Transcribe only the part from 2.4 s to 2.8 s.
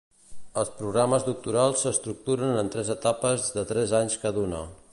en